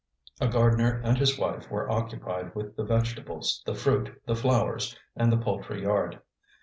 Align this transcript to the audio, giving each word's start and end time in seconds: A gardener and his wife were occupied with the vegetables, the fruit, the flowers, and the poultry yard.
A 0.39 0.47
gardener 0.47 0.99
and 1.03 1.15
his 1.15 1.37
wife 1.37 1.69
were 1.69 1.87
occupied 1.87 2.55
with 2.55 2.75
the 2.75 2.83
vegetables, 2.83 3.61
the 3.67 3.75
fruit, 3.75 4.19
the 4.25 4.35
flowers, 4.35 4.97
and 5.15 5.31
the 5.31 5.37
poultry 5.37 5.83
yard. 5.83 6.19